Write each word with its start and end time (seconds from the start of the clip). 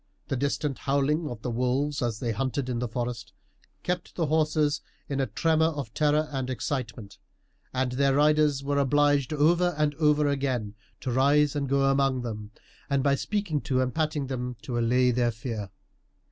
The 0.29 0.35
distant 0.35 0.79
howling 0.79 1.29
of 1.29 1.43
the 1.43 1.51
wolves, 1.51 2.01
as 2.01 2.17
they 2.19 2.31
hunted 2.31 2.69
in 2.69 2.79
the 2.79 2.87
forest, 2.87 3.33
kept 3.83 4.15
the 4.15 4.25
horses 4.25 4.81
in 5.07 5.19
a 5.19 5.27
tremor 5.27 5.67
of 5.67 5.93
terror 5.93 6.27
and 6.31 6.49
excitement, 6.49 7.19
and 7.71 7.91
their 7.91 8.15
riders 8.15 8.63
were 8.63 8.79
obliged 8.79 9.31
over 9.31 9.75
and 9.77 9.93
over 9.97 10.25
again 10.27 10.73
to 11.01 11.11
rise 11.11 11.55
and 11.55 11.69
go 11.69 11.83
among 11.83 12.23
them, 12.23 12.49
and 12.89 13.03
by 13.03 13.13
speaking 13.13 13.61
to 13.61 13.79
and 13.79 13.93
patting 13.93 14.25
them, 14.25 14.55
to 14.63 14.79
allay 14.79 15.11
their 15.11 15.29
fear. 15.29 15.69